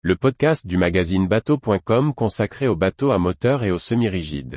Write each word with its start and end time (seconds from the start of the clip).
le 0.00 0.14
podcast 0.14 0.64
du 0.64 0.76
magazine 0.76 1.26
bateau.com 1.26 2.14
consacré 2.14 2.68
aux 2.68 2.76
bateaux 2.76 3.10
à 3.10 3.18
moteur 3.18 3.64
et 3.64 3.72
aux 3.72 3.80
semi-rigides. 3.80 4.54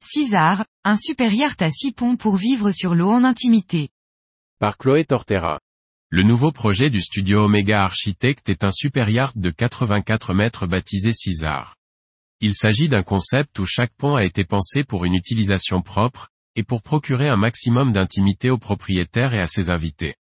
Cisar, 0.00 0.64
un 0.84 0.96
super 0.96 1.32
yacht 1.32 1.60
à 1.60 1.72
six 1.72 1.90
ponts 1.90 2.16
pour 2.16 2.36
vivre 2.36 2.70
sur 2.70 2.94
l'eau 2.94 3.10
en 3.10 3.24
intimité. 3.24 3.88
Par 4.60 4.78
Chloé 4.78 5.04
Tortera. 5.04 5.58
Le 6.10 6.22
nouveau 6.22 6.52
projet 6.52 6.90
du 6.90 7.02
studio 7.02 7.40
Omega 7.40 7.82
Architect 7.82 8.48
est 8.48 8.62
un 8.62 8.70
super 8.70 9.10
yacht 9.10 9.36
de 9.36 9.50
84 9.50 10.32
mètres 10.32 10.68
baptisé 10.68 11.10
Cisar. 11.10 11.77
Il 12.40 12.54
s'agit 12.54 12.88
d'un 12.88 13.02
concept 13.02 13.58
où 13.58 13.66
chaque 13.66 13.92
pont 13.96 14.14
a 14.14 14.24
été 14.24 14.44
pensé 14.44 14.84
pour 14.84 15.04
une 15.04 15.14
utilisation 15.14 15.82
propre, 15.82 16.28
et 16.54 16.62
pour 16.62 16.82
procurer 16.82 17.28
un 17.28 17.36
maximum 17.36 17.92
d'intimité 17.92 18.50
aux 18.50 18.58
propriétaires 18.58 19.34
et 19.34 19.40
à 19.40 19.46
ses 19.46 19.70
invités. 19.70 20.14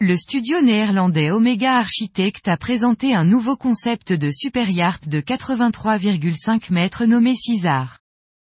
Le 0.00 0.16
studio 0.16 0.60
néerlandais 0.60 1.30
Omega 1.30 1.78
Architect 1.78 2.48
a 2.48 2.56
présenté 2.56 3.14
un 3.14 3.24
nouveau 3.24 3.56
concept 3.56 4.12
de 4.12 4.30
super 4.30 4.68
yacht 4.68 5.08
de 5.08 5.20
83,5 5.20 6.72
mètres 6.72 7.04
nommé 7.04 7.36
Cisar. 7.36 8.00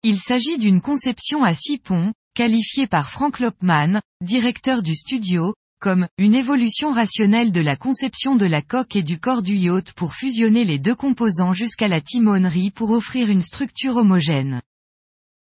Il 0.03 0.19
s'agit 0.19 0.59
d'une 0.59 0.81
conception 0.81 1.43
à 1.43 1.55
six 1.55 1.79
ponts, 1.79 2.13
qualifiée 2.35 2.87
par 2.87 3.11
Frank 3.11 3.41
Lopman, 3.41 4.01
directeur 4.21 4.83
du 4.83 4.95
studio, 4.95 5.55
comme 5.83 6.07
une 6.17 6.37
évolution 6.37 6.93
rationnelle 6.93 7.51
de 7.51 7.61
la 7.61 7.75
conception 7.75 8.37
de 8.37 8.47
la 8.47 8.63
coque 8.63 8.95
et 8.95 9.03
du 9.03 9.19
corps 9.19 9.43
du 9.43 9.57
yacht 9.57 9.93
pour 9.95 10.15
fusionner 10.15 10.65
les 10.65 10.79
deux 10.79 10.95
composants 10.95 11.53
jusqu'à 11.53 11.89
la 11.89 12.01
timonerie 12.01 12.71
pour 12.71 12.91
offrir 12.91 13.29
une 13.29 13.43
structure 13.43 13.97
homogène. 13.97 14.63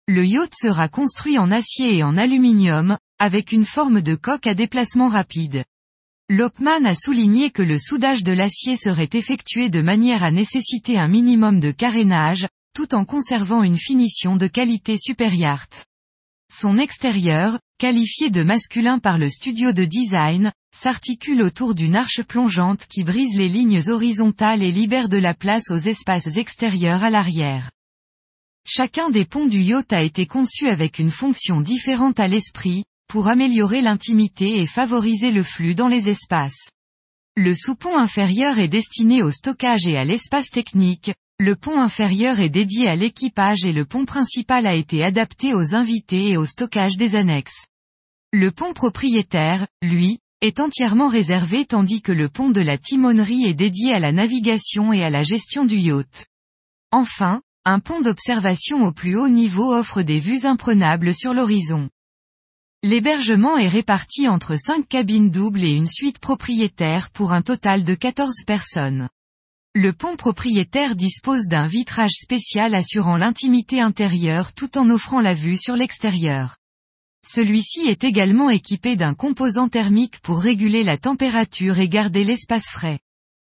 Le 0.10 0.26
yacht 0.26 0.54
sera 0.54 0.90
construit 0.90 1.40
en 1.40 1.52
acier 1.52 1.96
et 1.96 2.04
en 2.04 2.18
aluminium, 2.18 2.98
avec 3.18 3.54
une 3.54 3.64
forme 3.64 4.02
de 4.02 4.16
coque 4.16 4.46
à 4.46 4.56
déplacement 4.56 5.08
rapide. 5.08 5.64
Lopman 6.30 6.84
a 6.84 6.96
souligné 6.96 7.50
que 7.50 7.64
le 7.64 7.78
soudage 7.78 8.24
de 8.24 8.34
l'acier 8.34 8.76
serait 8.76 9.10
effectué 9.14 9.70
de 9.70 9.82
manière 9.82 10.22
à 10.22 10.32
nécessiter 10.32 10.98
un 10.98 11.08
minimum 11.08 11.62
de 11.62 11.72
carénage, 11.72 12.46
tout 12.76 12.94
en 12.94 13.06
conservant 13.06 13.64
une 13.64 13.78
finition 13.78 14.36
de 14.36 14.48
qualité 14.48 14.98
supérieure. 14.98 15.66
Son 16.52 16.78
extérieur, 16.78 17.58
qualifié 17.78 18.30
de 18.30 18.44
masculin 18.44 19.00
par 19.00 19.18
le 19.18 19.30
studio 19.30 19.74
de 19.74 19.86
design, 19.86 20.52
s'articule 20.76 21.42
autour 21.42 21.76
d'une 21.76 21.96
arche 21.96 22.22
plongeante 22.24 22.86
qui 22.88 23.04
brise 23.04 23.38
les 23.38 23.50
lignes 23.50 23.82
horizontales 23.88 24.64
et 24.64 24.72
libère 24.72 25.10
de 25.10 25.18
la 25.18 25.34
place 25.34 25.72
aux 25.72 25.78
espaces 25.78 26.38
extérieurs 26.38 27.04
à 27.04 27.10
l'arrière. 27.10 27.72
Chacun 28.68 29.10
des 29.10 29.26
ponts 29.26 29.46
du 29.46 29.62
yacht 29.62 29.94
a 29.94 30.02
été 30.02 30.26
conçu 30.26 30.68
avec 30.68 31.00
une 31.00 31.12
fonction 31.12 31.62
différente 31.62 32.20
à 32.20 32.28
l'esprit, 32.28 32.86
pour 33.08 33.28
améliorer 33.28 33.82
l'intimité 33.82 34.60
et 34.60 34.66
favoriser 34.66 35.32
le 35.32 35.44
flux 35.44 35.76
dans 35.76 35.88
les 35.88 36.10
espaces. 36.10 36.72
Le 37.36 37.54
sous-pont 37.54 37.98
inférieur 37.98 38.60
est 38.60 38.68
destiné 38.68 39.22
au 39.22 39.30
stockage 39.30 39.86
et 39.86 39.98
à 39.98 40.06
l'espace 40.06 40.50
technique, 40.50 41.12
le 41.38 41.58
pont 41.58 41.78
inférieur 41.78 42.40
est 42.40 42.50
dédié 42.50 42.88
à 42.88 42.96
l'équipage 42.96 43.66
et 43.66 43.74
le 43.74 43.84
pont 43.84 44.06
principal 44.06 44.66
a 44.66 44.74
été 44.74 45.04
adapté 45.04 45.54
aux 45.54 45.76
invités 45.76 46.30
et 46.30 46.38
au 46.38 46.46
stockage 46.46 46.96
des 46.96 47.16
annexes. 47.16 47.68
Le 48.32 48.52
pont 48.52 48.74
propriétaire, 48.74 49.68
lui, 49.82 50.20
est 50.40 50.62
entièrement 50.62 51.10
réservé 51.10 51.66
tandis 51.66 52.02
que 52.02 52.14
le 52.14 52.30
pont 52.30 52.52
de 52.52 52.62
la 52.62 52.78
timonerie 52.78 53.46
est 53.46 53.54
dédié 53.54 53.92
à 53.92 54.00
la 54.00 54.14
navigation 54.14 54.94
et 54.94 55.04
à 55.04 55.10
la 55.10 55.24
gestion 55.24 55.66
du 55.66 55.76
yacht. 55.76 56.28
Enfin, 56.92 57.42
un 57.66 57.80
pont 57.80 58.00
d'observation 58.00 58.84
au 58.84 58.94
plus 58.94 59.18
haut 59.18 59.30
niveau 59.30 59.74
offre 59.74 60.04
des 60.04 60.20
vues 60.20 60.46
imprenables 60.46 61.14
sur 61.14 61.34
l'horizon. 61.34 61.90
L'hébergement 62.82 63.58
est 63.58 63.68
réparti 63.68 64.30
entre 64.30 64.56
cinq 64.58 64.88
cabines 64.88 65.32
doubles 65.32 65.64
et 65.64 65.72
une 65.72 65.88
suite 65.88 66.20
propriétaire 66.20 67.10
pour 67.10 67.34
un 67.34 67.42
total 67.42 67.84
de 67.84 67.96
14 67.96 68.44
personnes. 68.46 69.10
Le 69.78 69.92
pont 69.92 70.16
propriétaire 70.16 70.96
dispose 70.96 71.50
d'un 71.50 71.68
vitrage 71.68 72.14
spécial 72.14 72.76
assurant 72.76 73.18
l'intimité 73.18 73.82
intérieure 73.82 74.54
tout 74.54 74.78
en 74.78 74.90
offrant 74.90 75.20
la 75.20 75.34
vue 75.34 75.58
sur 75.58 75.76
l'extérieur. 75.76 76.56
Celui-ci 77.28 77.82
est 77.82 78.06
également 78.06 78.50
équipé 78.50 78.96
d'un 78.96 79.14
composant 79.14 79.68
thermique 79.68 80.22
pour 80.22 80.40
réguler 80.40 80.86
la 80.86 80.98
température 80.98 81.78
et 81.78 81.90
garder 81.90 82.24
l'espace 82.24 82.70
frais. 82.70 83.00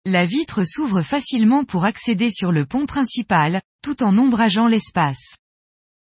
La 0.06 0.24
vitre 0.24 0.64
s'ouvre 0.64 1.02
facilement 1.02 1.64
pour 1.64 1.84
accéder 1.84 2.30
sur 2.30 2.50
le 2.50 2.64
pont 2.64 2.86
principal, 2.86 3.60
tout 3.82 4.02
en 4.02 4.16
ombrageant 4.16 4.68
l'espace. 4.68 5.36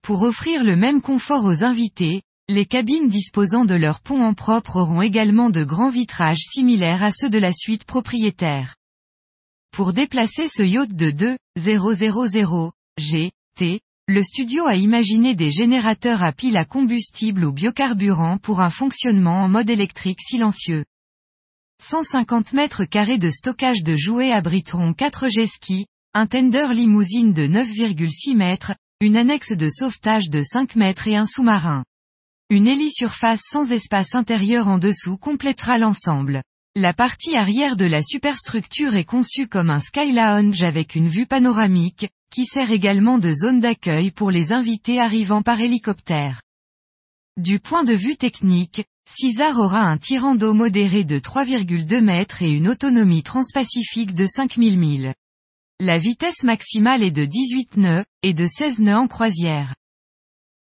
Pour 0.00 0.22
offrir 0.22 0.62
le 0.62 0.76
même 0.76 1.02
confort 1.02 1.44
aux 1.44 1.64
invités, 1.64 2.22
les 2.48 2.66
cabines 2.66 3.08
disposant 3.08 3.64
de 3.64 3.74
leur 3.74 3.98
pont 3.98 4.22
en 4.22 4.34
propre 4.34 4.76
auront 4.76 5.02
également 5.02 5.50
de 5.50 5.64
grands 5.64 5.90
vitrages 5.90 6.44
similaires 6.52 7.02
à 7.02 7.10
ceux 7.10 7.30
de 7.30 7.38
la 7.38 7.50
suite 7.50 7.84
propriétaire. 7.84 8.76
Pour 9.74 9.92
déplacer 9.92 10.46
ce 10.46 10.62
yacht 10.62 10.94
de 10.94 11.10
2, 11.10 11.36
000, 11.58 12.70
G, 12.96 13.32
T, 13.56 13.80
le 14.06 14.22
studio 14.22 14.66
a 14.66 14.76
imaginé 14.76 15.34
des 15.34 15.50
générateurs 15.50 16.22
à 16.22 16.30
piles 16.30 16.56
à 16.56 16.64
combustible 16.64 17.44
ou 17.44 17.52
biocarburant 17.52 18.38
pour 18.38 18.60
un 18.60 18.70
fonctionnement 18.70 19.42
en 19.42 19.48
mode 19.48 19.68
électrique 19.68 20.20
silencieux. 20.22 20.84
150 21.82 22.52
mètres 22.52 22.84
carrés 22.84 23.18
de 23.18 23.30
stockage 23.30 23.82
de 23.82 23.96
jouets 23.96 24.30
abriteront 24.30 24.92
4 24.92 25.28
jet 25.28 25.48
skis, 25.48 25.86
un 26.12 26.28
tender 26.28 26.68
limousine 26.72 27.32
de 27.32 27.48
9,6 27.48 28.36
mètres, 28.36 28.76
une 29.00 29.16
annexe 29.16 29.56
de 29.56 29.68
sauvetage 29.68 30.30
de 30.30 30.44
5 30.44 30.76
mètres 30.76 31.08
et 31.08 31.16
un 31.16 31.26
sous-marin. 31.26 31.82
Une 32.48 32.68
hélisurface 32.68 33.42
sans 33.42 33.72
espace 33.72 34.14
intérieur 34.14 34.68
en 34.68 34.78
dessous 34.78 35.16
complétera 35.16 35.78
l'ensemble. 35.78 36.44
La 36.76 36.92
partie 36.92 37.36
arrière 37.36 37.76
de 37.76 37.84
la 37.84 38.02
superstructure 38.02 38.96
est 38.96 39.04
conçue 39.04 39.46
comme 39.46 39.70
un 39.70 39.78
sky 39.78 40.10
lounge 40.10 40.64
avec 40.64 40.96
une 40.96 41.06
vue 41.06 41.24
panoramique, 41.24 42.08
qui 42.32 42.46
sert 42.46 42.72
également 42.72 43.18
de 43.18 43.32
zone 43.32 43.60
d'accueil 43.60 44.10
pour 44.10 44.32
les 44.32 44.50
invités 44.50 44.98
arrivant 44.98 45.42
par 45.42 45.60
hélicoptère. 45.60 46.42
Du 47.36 47.60
point 47.60 47.84
de 47.84 47.92
vue 47.92 48.16
technique, 48.16 48.84
Cisar 49.08 49.56
aura 49.60 49.82
un 49.82 49.98
tirant 49.98 50.34
d'eau 50.34 50.52
modéré 50.52 51.04
de 51.04 51.20
3,2 51.20 52.00
mètres 52.00 52.42
et 52.42 52.50
une 52.50 52.66
autonomie 52.66 53.22
transpacifique 53.22 54.12
de 54.12 54.26
5000 54.26 54.76
milles. 54.76 55.14
La 55.78 55.98
vitesse 55.98 56.42
maximale 56.42 57.04
est 57.04 57.12
de 57.12 57.24
18 57.24 57.76
nœuds, 57.76 58.04
et 58.24 58.34
de 58.34 58.46
16 58.46 58.80
nœuds 58.80 58.96
en 58.96 59.06
croisière. 59.06 59.76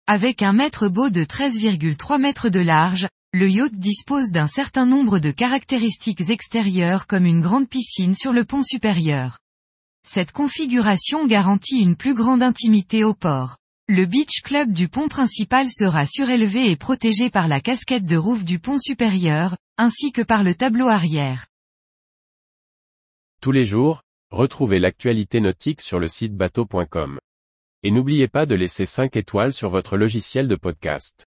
Avec 0.07 0.43
un 0.43 0.53
mètre 0.53 0.89
beau 0.89 1.09
de 1.09 1.25
13,3 1.25 2.21
mètres 2.21 2.51
de 2.51 2.61
large, 2.61 3.09
le 3.35 3.49
yacht 3.49 3.73
dispose 3.73 4.31
d'un 4.31 4.47
certain 4.47 4.85
nombre 4.85 5.19
de 5.19 5.31
caractéristiques 5.31 6.29
extérieures 6.29 7.07
comme 7.07 7.25
une 7.25 7.41
grande 7.41 7.67
piscine 7.67 8.15
sur 8.15 8.31
le 8.31 8.45
pont 8.45 8.63
supérieur. 8.63 9.39
Cette 10.07 10.33
configuration 10.33 11.27
garantit 11.27 11.79
une 11.79 11.97
plus 11.97 12.15
grande 12.15 12.43
intimité 12.43 13.05
au 13.05 13.15
port. 13.15 13.57
Le 13.89 14.05
beach 14.05 14.43
club 14.43 14.73
du 14.73 14.89
pont 14.89 15.09
principal 15.09 15.69
sera 15.71 16.05
surélevé 16.05 16.71
et 16.71 16.77
protégé 16.77 17.31
par 17.31 17.49
la 17.49 17.63
casquette 17.63 18.05
de 18.05 18.19
roof 18.19 18.45
du 18.45 18.59
pont 18.59 18.79
supérieur, 18.79 19.57
ainsi 19.79 20.13
que 20.13 20.23
par 20.23 20.45
le 20.45 20.55
tableau 20.55 20.89
arrière. 20.89 21.47
Tous 23.41 23.53
les 23.53 23.65
jours, 23.65 24.03
retrouvez 24.31 24.79
l'actualité 24.79 25.41
nautique 25.41 25.81
sur 25.81 25.99
le 25.99 26.09
site 26.09 26.37
bateau.com. 26.37 27.19
Et 27.83 27.91
n'oubliez 27.91 28.29
pas 28.29 28.45
de 28.45 28.55
laisser 28.55 28.85
5 28.85 29.17
étoiles 29.17 29.55
sur 29.55 29.71
votre 29.71 29.97
logiciel 29.97 30.49
de 30.49 30.57
podcast. 30.57 31.27